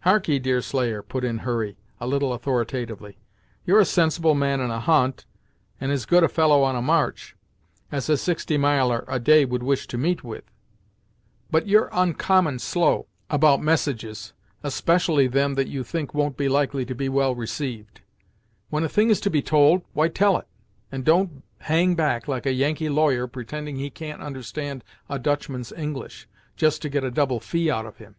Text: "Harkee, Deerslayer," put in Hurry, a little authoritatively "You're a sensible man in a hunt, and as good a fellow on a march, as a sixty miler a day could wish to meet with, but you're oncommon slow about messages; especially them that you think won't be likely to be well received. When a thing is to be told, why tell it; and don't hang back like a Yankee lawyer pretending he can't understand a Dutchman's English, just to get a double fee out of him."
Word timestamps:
"Harkee, 0.00 0.40
Deerslayer," 0.40 1.04
put 1.04 1.22
in 1.22 1.38
Hurry, 1.44 1.76
a 2.00 2.06
little 2.08 2.32
authoritatively 2.32 3.16
"You're 3.64 3.78
a 3.78 3.84
sensible 3.84 4.34
man 4.34 4.58
in 4.58 4.72
a 4.72 4.80
hunt, 4.80 5.24
and 5.80 5.92
as 5.92 6.04
good 6.04 6.24
a 6.24 6.28
fellow 6.28 6.64
on 6.64 6.74
a 6.74 6.82
march, 6.82 7.36
as 7.92 8.08
a 8.08 8.16
sixty 8.16 8.56
miler 8.58 9.04
a 9.06 9.20
day 9.20 9.46
could 9.46 9.62
wish 9.62 9.86
to 9.86 9.96
meet 9.96 10.24
with, 10.24 10.42
but 11.52 11.68
you're 11.68 11.94
oncommon 11.94 12.58
slow 12.58 13.06
about 13.30 13.62
messages; 13.62 14.32
especially 14.64 15.28
them 15.28 15.54
that 15.54 15.68
you 15.68 15.84
think 15.84 16.12
won't 16.12 16.36
be 16.36 16.48
likely 16.48 16.84
to 16.84 16.94
be 16.96 17.08
well 17.08 17.36
received. 17.36 18.00
When 18.68 18.82
a 18.82 18.88
thing 18.88 19.10
is 19.10 19.20
to 19.20 19.30
be 19.30 19.42
told, 19.42 19.84
why 19.92 20.08
tell 20.08 20.38
it; 20.38 20.48
and 20.90 21.04
don't 21.04 21.44
hang 21.58 21.94
back 21.94 22.26
like 22.26 22.46
a 22.46 22.52
Yankee 22.52 22.88
lawyer 22.88 23.28
pretending 23.28 23.76
he 23.76 23.90
can't 23.90 24.22
understand 24.22 24.82
a 25.08 25.20
Dutchman's 25.20 25.70
English, 25.70 26.28
just 26.56 26.82
to 26.82 26.88
get 26.88 27.04
a 27.04 27.12
double 27.12 27.38
fee 27.38 27.70
out 27.70 27.86
of 27.86 27.98
him." 27.98 28.16